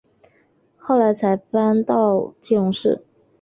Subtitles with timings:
[0.79, 3.03] 后来才搬到基隆市。